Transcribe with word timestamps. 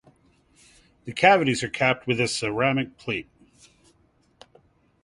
The 1.05 1.11
cavities 1.13 1.61
are 1.63 1.69
capped 1.69 2.07
with 2.07 2.19
a 2.19 2.27
ceramic 2.27 2.97
plate. 2.97 3.29